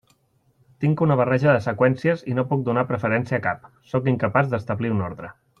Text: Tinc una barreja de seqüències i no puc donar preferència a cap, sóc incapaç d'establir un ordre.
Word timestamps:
Tinc 0.85 1.03
una 1.05 1.17
barreja 1.19 1.53
de 1.57 1.59
seqüències 1.67 2.25
i 2.33 2.37
no 2.39 2.47
puc 2.53 2.65
donar 2.71 2.87
preferència 2.93 3.41
a 3.43 3.47
cap, 3.47 3.71
sóc 3.93 4.13
incapaç 4.15 4.53
d'establir 4.55 4.97
un 4.99 5.09
ordre. 5.11 5.35